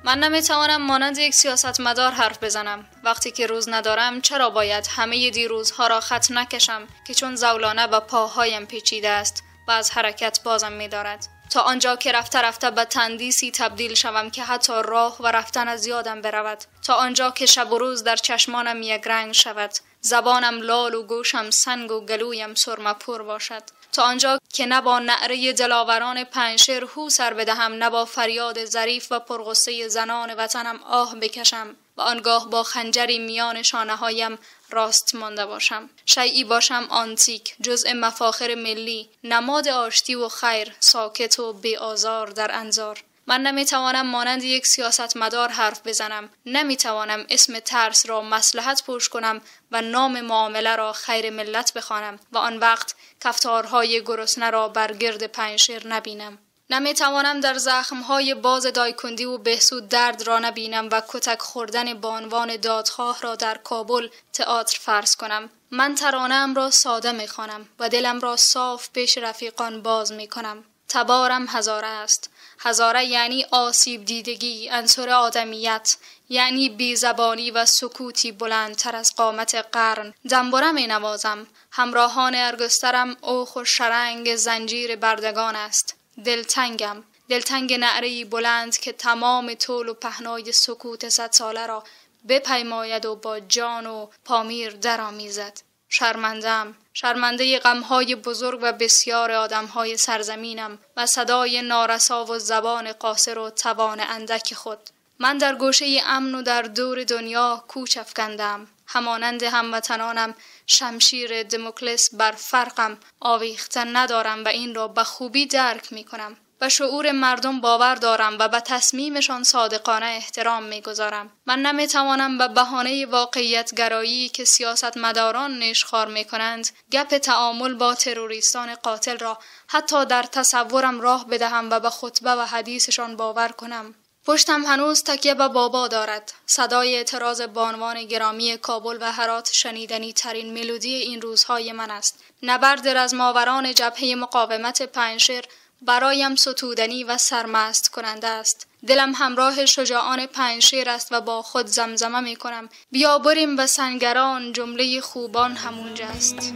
[0.04, 2.84] من نمی‌توانم مانند یک سیاستمدار حرف بزنم.
[3.04, 8.00] وقتی که روز ندارم چرا باید همه دیروزها را خط نکشم که چون زولانه به
[8.00, 13.50] پاهایم پیچیده است و از حرکت بازم میدارد؟ تا آنجا که رفته رفته به تندیسی
[13.50, 16.64] تبدیل شوم که حتی راه و رفتن از یادم برود.
[16.86, 19.70] تا آنجا که شب و روز در چشمانم یک رنگ شود.
[20.06, 23.62] زبانم لال و گوشم سنگ و گلویم سرمپور باشد.
[23.92, 29.12] تا آنجا که نه با نعره دلاوران پنشر هو سر بدهم نه با فریاد ظریف
[29.12, 31.76] و پرغصه زنان وطنم آه بکشم.
[31.96, 34.38] و آنگاه با خنجری میان شانه هایم
[34.70, 35.90] راست مانده باشم.
[36.06, 39.08] شیعی باشم آنتیک جزء مفاخر ملی.
[39.24, 43.04] نماد آشتی و خیر ساکت و بی آزار در انظار.
[43.26, 46.28] من نمی‌توانم مانند یک سیاستمدار حرف بزنم.
[46.46, 52.38] نمی‌توانم اسم ترس را مسلحت پوش کنم و نام معامله را خیر ملت بخوانم و
[52.38, 56.38] آن وقت کفتارهای گرسنه را بر گرد پنشیر نبینم.
[56.70, 63.20] نمی‌توانم در زخمهای باز دایکندی و بهسود درد را نبینم و کتک خوردن بانوان دادخواه
[63.20, 65.50] را در کابل تئاتر فرض کنم.
[65.70, 70.64] من ترانم را ساده می‌خوانم و دلم را صاف پیش رفیقان باز می‌کنم.
[70.88, 72.30] تبارم هزاره است.
[72.58, 75.96] هزاره یعنی آسیب دیدگی انصر آدمیت
[76.28, 80.14] یعنی بیزبانی و سکوتی بلندتر از قامت قرن.
[80.30, 81.46] دنبره می نوازم.
[81.72, 85.96] همراهان ارگسترم اوخ و شرنگ زنجیر بردگان است.
[86.24, 87.04] دلتنگم.
[87.28, 91.84] دلتنگ نعری بلند که تمام طول و پهنای سکوت صد ساله را
[92.28, 95.60] بپیماید و با جان و پامیر درآمیزد.
[95.88, 103.50] شرمندم شرمنده غمهای بزرگ و بسیار آدمهای سرزمینم و صدای نارسا و زبان قاصر و
[103.50, 104.78] توان اندک خود.
[105.18, 108.66] من در گوشه امن و در دور دنیا کوچ افکندم.
[108.86, 110.34] همانند هموطنانم
[110.66, 116.68] شمشیر دموکلس بر فرقم آویخته ندارم و این را به خوبی درک می کنم و
[116.68, 121.32] شعور مردم باور دارم و به تصمیمشان صادقانه احترام می‌گذارم.
[121.46, 127.94] من نمی‌توانم به بهانه واقعیت گرایی که سیاست مداران نشخار می کنند گپ تعامل با
[127.94, 133.94] تروریستان قاتل را حتی در تصورم راه بدهم و به خطبه و حدیثشان باور کنم.
[134.26, 136.32] پشتم هنوز تکیه به بابا دارد.
[136.46, 142.24] صدای اعتراض بانوان گرامی کابل و هرات شنیدنی ترین ملودی این روزهای من است.
[142.42, 145.44] نبرد رزماوران جبهه مقاومت پنشر
[145.82, 148.66] برایم ستودنی و سرمست کننده است.
[148.86, 152.68] دلم همراه شجاعان پنشیر است و با خود زمزمه می کنم.
[152.92, 156.52] بیا بریم و سنگران جمله خوبان همونجاست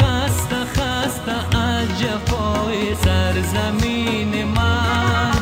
[0.00, 5.32] خسته خسته از جفای سرزمین من.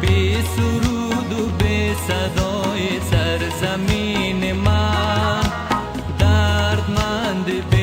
[0.00, 5.52] به سرود و به صدای سرزمین من.
[6.18, 7.79] دردمند به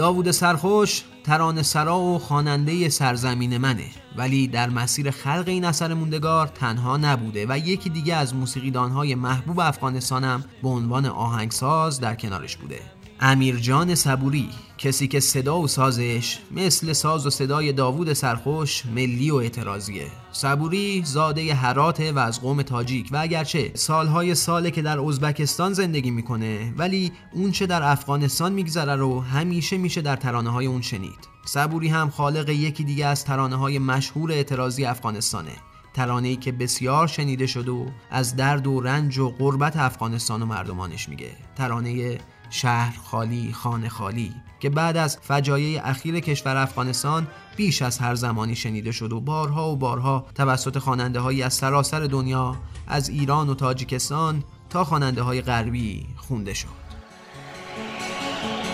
[0.00, 3.84] داوود سرخوش ترانه سرا و خواننده سرزمین منه.
[4.16, 9.60] ولی در مسیر خلق این اثر موندگار تنها نبوده و یکی دیگه از موسیقیدانهای محبوب
[9.60, 12.80] افغانستانم به عنوان آهنگساز در کنارش بوده.
[13.22, 19.34] امیرجان صبوری کسی که صدا و سازش مثل ساز و صدای داوود سرخوش ملی و
[19.34, 20.06] اعتراضیه.
[20.32, 26.10] صبوری زاده هراته و از قوم تاجیک و اگرچه سالهای ساله که در ازبکستان زندگی
[26.10, 31.28] می‌کنه ولی اون چه در افغانستان میگذره رو همیشه میشه در ترانه های اون شنید.
[31.44, 35.52] صبوری هم خالق یکی دیگه از ترانه های مشهور اعتراضی افغانستانه.
[35.94, 41.08] ترانه‌ای که بسیار شنیده شده و از درد و رنج و غربت افغانستان و مردمانش
[41.08, 41.30] میگه.
[41.56, 42.18] ترانه
[42.50, 48.56] شهر خالی خانه خالی که بعد از فجایع اخیر کشور افغانستان بیش از هر زمانی
[48.56, 53.54] شنیده شد و بارها و بارها توسط خواننده هایی از سراسر دنیا از ایران و
[53.54, 56.80] تاجیکستان تا خواننده های غربی خونده شد.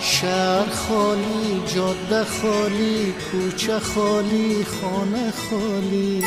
[0.01, 6.25] شهر خالی جاده خالی کوچه خالی خانه خالی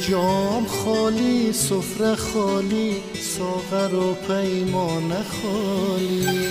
[0.00, 6.48] جام خالی سفره خالی ساغر و پیمانه خالی.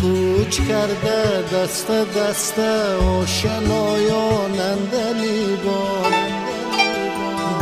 [0.00, 6.12] کوچ کرده دست دست آشنایان اندلیبان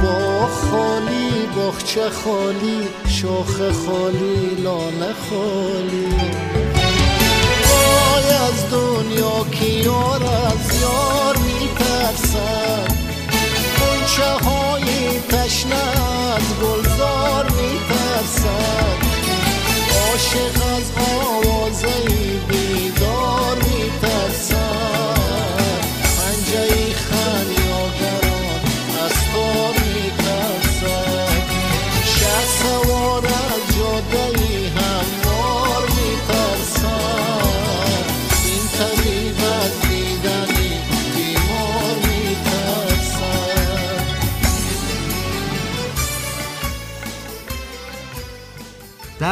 [0.03, 0.47] با.
[0.47, 6.72] خالی باغچه خالی شاخ خالی لانه خالی.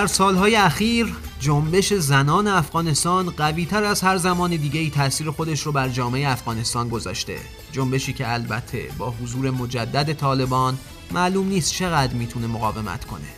[0.01, 5.73] در سالهای اخیر جنبش زنان افغانستان قویتر از هر زمان دیگه ای تاثیر خودش رو
[5.73, 7.37] بر جامعه افغانستان گذاشته.
[7.73, 10.79] جنبشی که البته با حضور مجدد طالبان
[11.11, 13.29] معلوم نیست چقدر می‌تونه مقاومت کنه.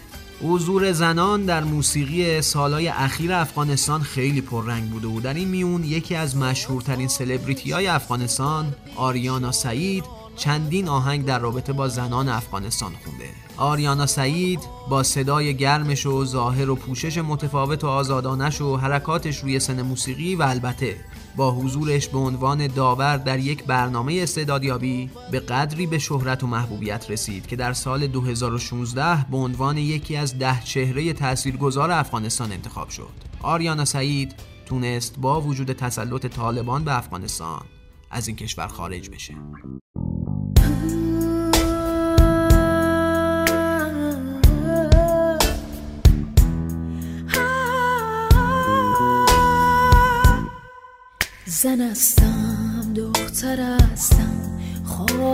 [0.43, 6.14] حضور زنان در موسیقی سالهای اخیر افغانستان خیلی پررنگ بوده و در این میون یکی
[6.14, 10.05] از مشهورترین سلبریتی های افغانستان آریانا سعید
[10.36, 13.41] چندین آهنگ در رابطه با زنان افغانستان خونده.
[13.57, 19.61] آریانا سعید با صدای گرمش و ظاهر و پوشش متفاوت و آزادانش و حرکاتش روی
[19.61, 20.96] سن موسیقی و البته
[21.36, 27.11] با حضورش به عنوان داور در یک برنامه استعدادیابی به قدری به شهرت و محبوبیت
[27.11, 33.12] رسید که در سال 2016 به عنوان یکی از ده چهره تاثیرگذار افغانستان انتخاب شد.
[33.42, 34.34] آریانا سعید
[34.66, 37.62] تونست با وجود تسلط طالبان به افغانستان
[38.11, 39.34] از این کشور خارج بشه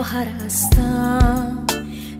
[0.09, 1.65] خواهر هستم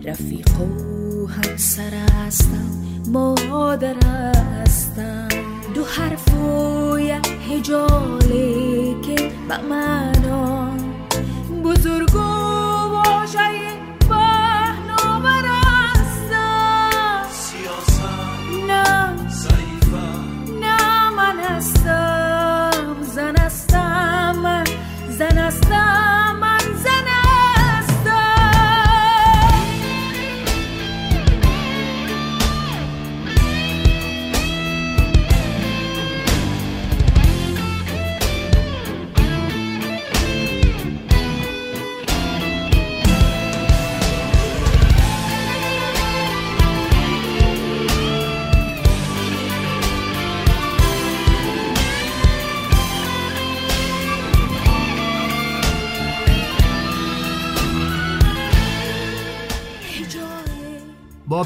[0.04, 2.70] رفیق و همسر هستم
[3.12, 5.28] مادر هستم.
[5.74, 10.70] دو حرف و یک هجاله که به معنا
[11.64, 12.16] بزرگ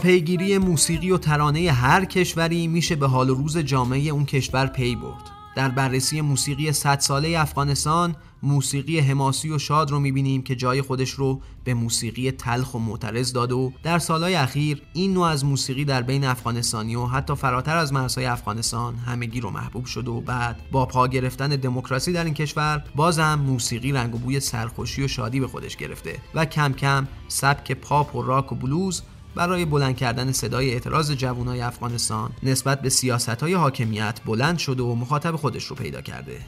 [0.05, 4.97] پیگیری موسیقی و ترانه هر کشوری میشه به حال و روز جامعه اون کشور پی
[4.97, 5.31] برد.
[5.57, 11.11] در بررسی موسیقی 100 ساله افغانستان موسیقی حماسی و شاد رو می‌بینیم که جای خودش
[11.11, 15.85] رو به موسیقی تلخ و معترض داد و در سالهای اخیر این نوع از موسیقی
[15.85, 20.61] در بین افغانستانی و حتی فراتر از مرزهای افغانستان همگی رو محبوب شد و بعد
[20.73, 25.41] با پا گرفتن دموکراسی در این کشور بازم موسیقی رنگ و بوی سرخوشی و شادی
[25.41, 29.03] به خودش گرفته و کم کم سبک پاپ و راک و بلوز
[29.35, 34.95] برای بلند کردن صدای اعتراض جوانای افغانستان نسبت به سیاست های حاکمیت بلند شده و
[34.95, 36.41] مخاطب خودش رو پیدا کرده.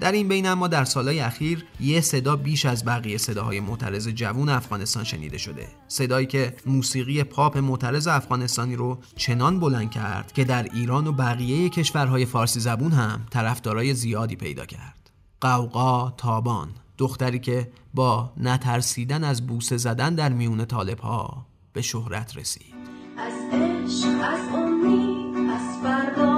[0.00, 4.48] در این بین اما در سالهای اخیر یه صدا بیش از بقیه صداهای معترض جوون
[4.48, 5.68] افغانستان شنیده شده.
[5.88, 11.68] صدایی که موسیقی پاپ معترض افغانستانی رو چنان بلند کرد که در ایران و بقیه
[11.68, 15.10] کشورهای فارسی زبون هم طرفدارای زیادی پیدا کرد.
[15.40, 16.68] قوقا تابان
[16.98, 22.74] دختری که با نترسیدن از بوسه زدن در میون طالب ها به شهرت رسید.
[23.16, 26.31] از عشق از امید از فردا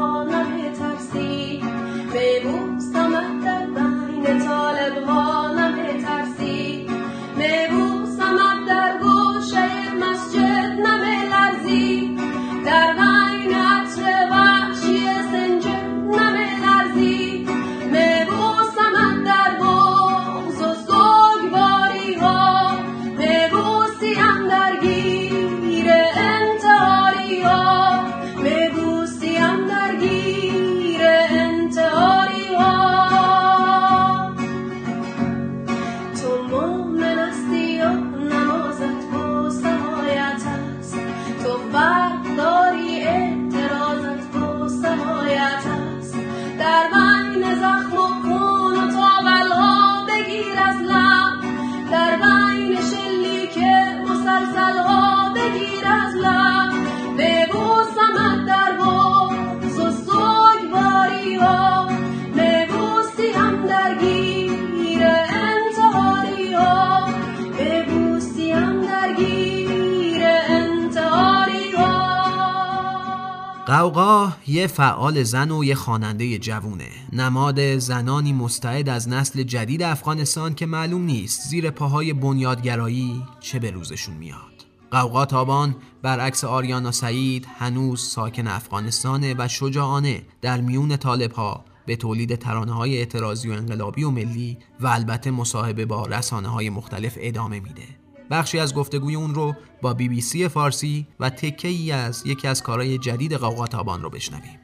[73.75, 76.89] قوقا یه فعال زن و یه خواننده جوونه.
[77.12, 83.70] نماد زنانی مستعد از نسل جدید افغانستان که معلوم نیست زیر پاهای بنیادگرایی چه به
[83.70, 84.66] روزشون میاد.
[84.91, 91.97] قوقا تابان برعکس آریانا سعید هنوز ساکن افغانستانه و شجاعانه در میون طالب ها به
[91.97, 97.14] تولید ترانه های اعتراضی و انقلابی و ملی و البته مصاحبه با رسانه های مختلف
[97.20, 98.04] ادامه میده.
[98.31, 102.49] بخشی از گفتگوی اون رو با بی بی سی فارسی و تکه ای از یکی
[102.49, 104.59] از کارهای جدید قوقا تابان رو بشنویم.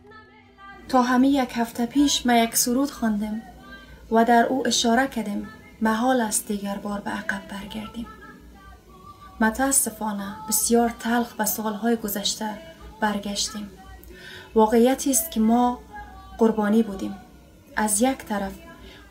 [0.88, 3.42] تا همه یک هفته پیش ما یک سرود خواندیم
[4.10, 5.48] و در او اشاره کردیم
[5.80, 8.06] محال است دیگر بار به عقب برگردیم.
[9.40, 12.58] متاسفانه بسیار تلخ به سالهای گذشته
[13.00, 13.70] برگشتیم.
[14.54, 15.78] واقعیتی است که ما
[16.38, 17.14] قربانی بودیم.
[17.76, 18.52] از یک طرف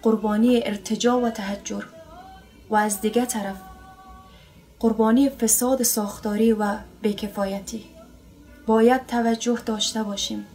[0.01, 1.83] قربانی ارتجا و تهجر
[2.69, 3.55] و از دیگر طرف
[4.79, 7.83] قربانی فساد ساختاری و بیکفایتی.
[8.65, 10.45] باید توجه داشته باشیم.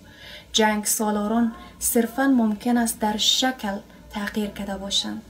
[0.52, 3.78] جنگ سالاران صرفا ممکن است در شکل
[4.10, 5.22] تغییر کرده باشند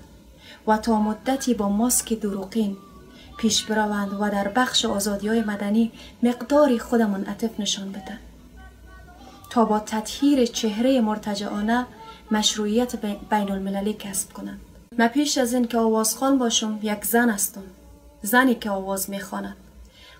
[0.67, 2.77] و تا مدتی با ماسک دروغین
[3.39, 5.93] پیش بروند و در بخش آزادی های مدنی
[6.23, 8.19] مقداری خود منعطف نشان بدن.
[9.51, 11.87] تا با تطهیر چهره مرتجعانه
[12.31, 12.97] مشروعیت
[13.31, 14.61] بین المللی کسب کنند.
[14.99, 17.63] من پیش از این که آوازخوان باشم یک زن هستم.
[18.25, 19.57] زنی که آواز می‌خواند.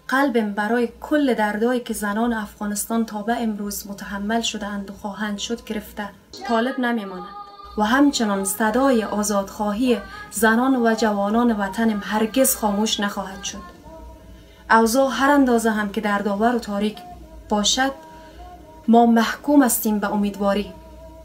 [0.09, 5.39] قلبم برای کل دردایی که زنان افغانستان تا به امروز متحمل شده اند و خواهند
[5.39, 6.09] شد گرفته
[6.49, 7.29] طالب نمیماند.
[7.79, 9.99] و همچنان صدای آزادخواهی
[10.31, 13.63] زنان و جوانان وطنم هرگز خاموش نخواهد شد.
[14.71, 16.99] اوضاع هر اندازه هم که دردآور و تاریک
[17.49, 17.93] باشد
[18.89, 20.73] ما محکوم هستیم به امیدواری.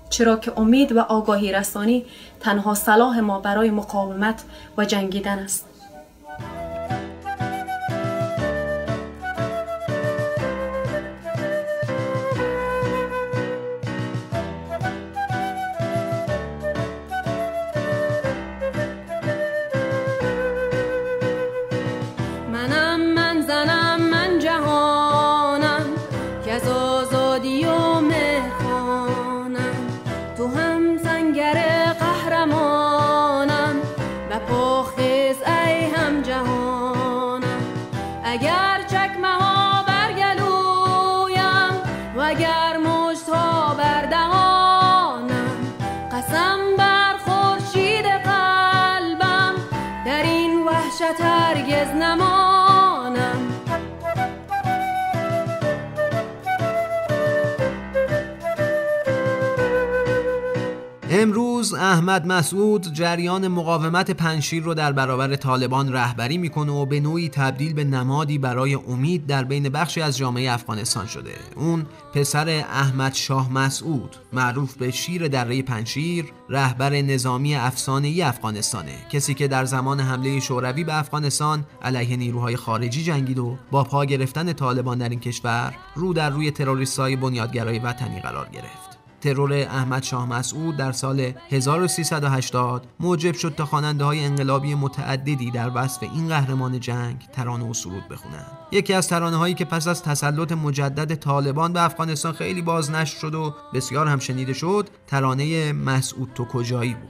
[0.10, 2.06] چرا که امید و آگاهی رسانی
[2.40, 4.44] تنها صلاح ما برای مقاومت
[4.78, 5.69] و جنگیدن است.
[61.22, 67.30] امروز احمد مسعود جریان مقاومت پنشیر رو در برابر طالبان رهبری می‌کنه و به نوعی
[67.30, 71.32] تبدیل به نمادی برای امید در بین بخشی از جامعه افغانستان شده.
[71.56, 78.96] اون پسر احمد شاه مسعود معروف به شیر دره پنشیر رهبر نظامی افسانه‌ای افغانستانه.
[79.12, 84.06] کسی که در زمان حمله شوروی به افغانستان علیه نیروهای خارجی جنگید و با پا
[84.06, 88.89] گرفتن طالبان در این کشور رو در روی تروریستای بنیادگرای وطنی قرار گرفت.
[89.22, 95.72] ترور احمد شاه مسعود در سال 1380 موجب شد تا خواننده های انقلابی متعددی در
[95.76, 98.58] وصف این قهرمان جنگ ترانه و سرود بخونند.
[98.72, 103.36] یکی از ترانه هایی که پس از تسلط مجدد طالبان به افغانستان خیلی بازنشر شد
[103.36, 107.10] و بسیار هم شنیده شد ترانه مسعود تو کجایی بود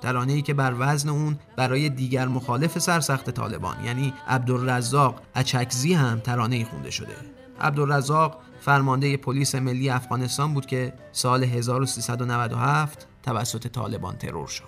[0.00, 6.20] ترانه ای که بر وزن اون برای دیگر مخالف سرسخت طالبان یعنی عبدالرزاق اچکزی هم
[6.20, 7.16] ترانه خونده شده
[7.60, 14.64] عبدالرزاق فرمانده پلیس ملی افغانستان بود که سال 1397 توسط طالبان ترور شد.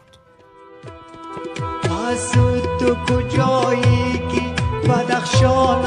[2.80, 4.54] تو کجایی که
[4.88, 5.84] بدخشان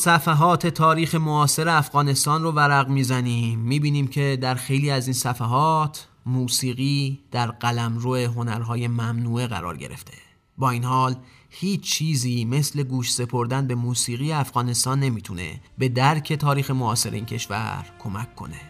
[0.00, 3.58] صفحات تاریخ معاصر افغانستان رو ورق می‌زنیم.
[3.58, 10.12] می‌بینیم که در خیلی از این صفحات موسیقی در قلمرو هنرهای ممنوعه قرار گرفته.
[10.58, 11.16] با این حال
[11.50, 17.84] هیچ چیزی مثل گوش سپردن به موسیقی افغانستان نمی‌تونه به درک تاریخ معاصر این کشور
[17.98, 18.60] کمک کنه.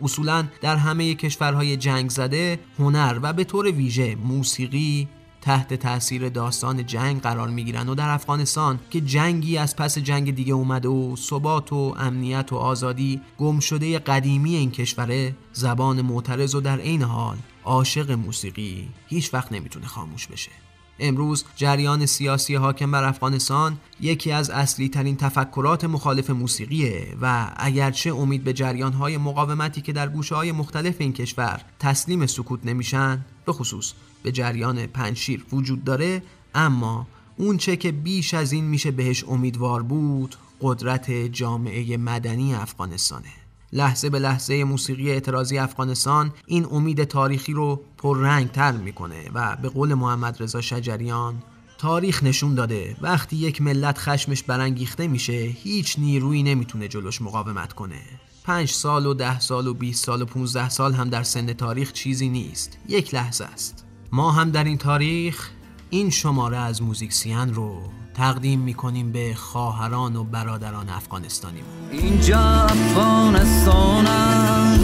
[0.00, 5.08] اصولا در همه کشورهای جنگ زده هنر و به طور ویژه موسیقی
[5.46, 10.54] تحت تاثیر داستان جنگ قرار می‌گیرن و در افغانستان که جنگی از پس جنگ دیگه
[10.54, 16.60] اومده و ثبات و امنیت و آزادی گم شده قدیمی این کشوره زبان معترض و
[16.60, 20.50] در عین حال عاشق موسیقی هیچ وقت نمی‌تونه خاموش بشه.
[20.98, 28.14] امروز جریان سیاسی حاکم بر افغانستان یکی از اصلی ترین تفکرات مخالف موسیقیه و اگرچه
[28.14, 33.24] امید به جریان های مقاومتی که در گوشه های مختلف این کشور تسلیم سکوت نمیشن
[33.46, 33.92] به خصوص
[34.22, 36.22] به جریان پنشیر وجود داره
[36.54, 43.32] اما اون چه که بیش از این میشه بهش امیدوار بود قدرت جامعه مدنی افغانستانه.
[43.72, 49.68] لحظه به لحظه موسیقی اعتراضی افغانستان این امید تاریخی رو پررنگ تر می‌کنه و به
[49.68, 51.42] قول محمد رضا شجریان
[51.78, 52.96] تاریخ نشون داده.
[53.00, 58.00] وقتی یک ملت خشمش برانگیخته میشه هیچ نیرویی نمی‌تونه جلوش مقاومت کنه.
[58.46, 61.92] پنج سال و ده سال و 20 سال و 15 سال هم در سن تاریخ
[61.92, 62.78] چیزی نیست.
[62.88, 63.84] یک لحظه است.
[64.12, 65.48] ما هم در این تاریخ
[65.90, 67.78] این شماره از موزیکسیان رو
[68.14, 74.80] تقدیم می‌کنیم به خواهران و برادران افغانستانی اینجا افغانستانم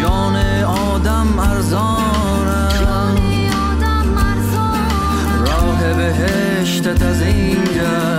[0.00, 3.16] جان آدم ارزانم
[5.46, 8.11] راه بهشتت از اینجا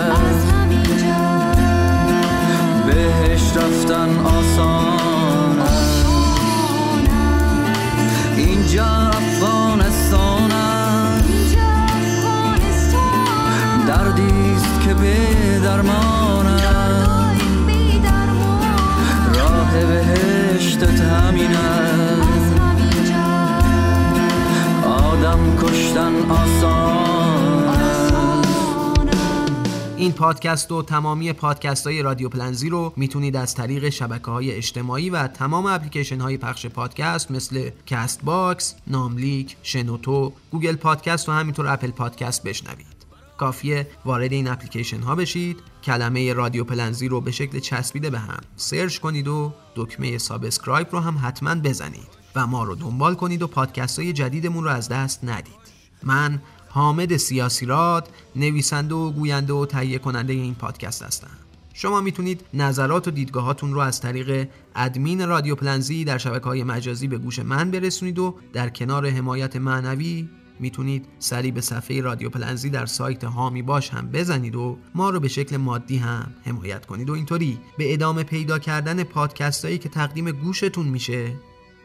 [30.23, 35.27] پادکست و تمامی پادکست های رادیو پلنزی رو می‌تونید از طریق شبکه های اجتماعی و
[35.27, 42.43] تمام اپلیکیشن های پخش پادکست مثل Castbox، ناملیک، شنوتو، Google Podcast و همینطور Apple Podcast
[42.43, 43.05] بشنوید.
[43.37, 48.41] کافیه وارد این اپلیکیشن ها بشید کلمه رادیو پلنزی رو به شکل چسبیده به هم
[48.55, 53.47] search کنید و دکمه subscribe رو هم حتما بزنید و ما رو دنبال کنید و
[53.47, 55.63] پادکست های جدیدمون رو از دست ندید
[56.03, 56.41] من
[56.75, 61.37] حامد سیاسی راد نویسنده و گوینده و تهیه کننده این پادکست هستم.
[61.73, 67.07] شما می‌تونید نظرات و دیدگاهاتون رو از طریق ادمین رادیو پلنزی در شبکه های مجازی
[67.07, 72.69] به گوش من برسونید و در کنار حمایت معنوی می‌تونید سری به صفحه رادیو پلنزی
[72.69, 77.09] در سایت هامی باش هم بزنید و ما رو به شکل مادی هم حمایت کنید.
[77.09, 81.33] و اینطوری به ادامه پیدا کردن پادکست هایی که تقدیم گوشتون میشه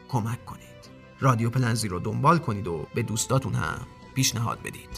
[0.09, 0.69] کمک کنید.
[1.19, 3.87] رادیو پلنزی رو دنبال کنید و به دوستاتون هم
[4.19, 4.89] پیشنهاد بدید.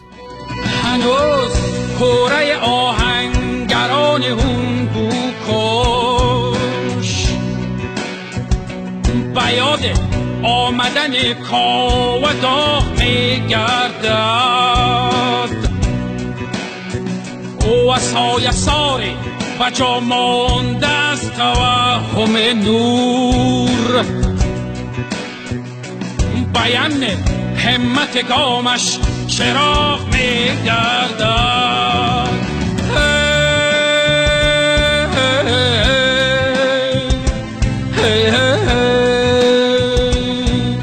[0.83, 1.51] هنوز
[1.99, 4.89] کوره آهنگران هون
[5.47, 7.27] کش.
[9.35, 9.79] بیاد
[10.43, 15.49] آمدن کاو داغ می گردد
[17.65, 19.15] او های ساری
[19.73, 24.05] جا مانده از توهم نور.
[26.53, 27.03] بیان
[27.57, 28.97] همت گامش
[29.41, 32.29] چراغ می گردد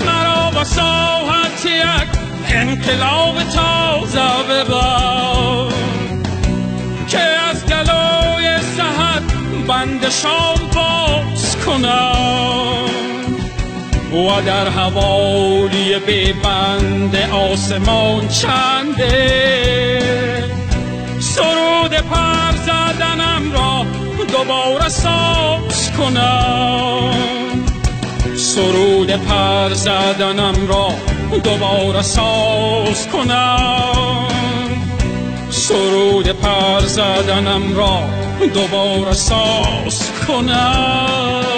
[0.07, 2.09] مرا با ساحت یک
[2.49, 5.73] انقلاب تازه ببر
[7.09, 9.21] که از گلوی سهر
[9.69, 12.89] بند شام باز کنم
[14.13, 16.33] و در حوالی به
[16.69, 19.09] بند آسمان چنده؟
[21.21, 23.87] سرود پر زدنم را
[24.33, 27.15] دوباره ساز کنم.
[28.37, 30.89] سرود پر زدنم را
[31.45, 34.29] دوباره ساز کنم.
[35.51, 38.01] سرود پر زدنم را
[38.55, 41.58] دوباره ساز کنم.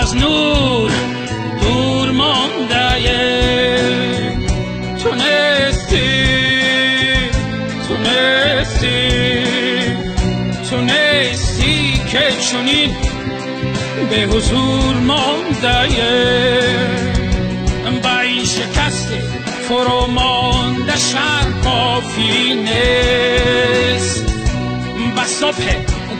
[0.00, 0.90] از نور
[1.62, 3.10] دور مانده
[5.02, 6.26] تونستی
[7.88, 9.12] تونستی
[10.70, 12.96] تونستی که چونین
[14.10, 15.88] به حضور مانده
[18.02, 19.08] به این شکست
[19.68, 24.26] فرو مانده شر کافی نیست.
[25.16, 25.24] به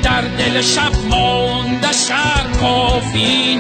[0.07, 3.57] در دل شب مانده شهر کافی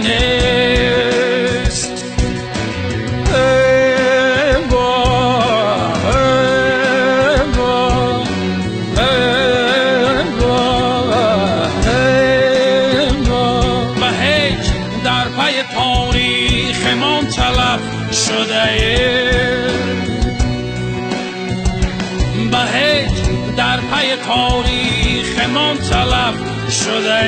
[26.86, 27.22] شده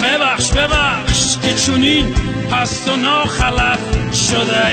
[0.01, 2.15] ببخش ببخش که چونین
[2.51, 3.79] پست و ناخلف
[4.31, 4.71] شده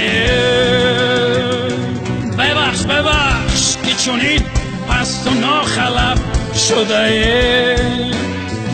[2.37, 4.41] ببخش ببخش که چونین
[4.89, 6.19] پست و ناخلف
[6.69, 7.75] شده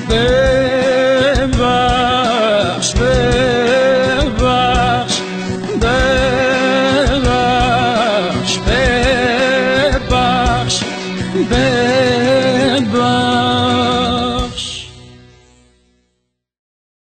[0.09, 0.68] ببخش.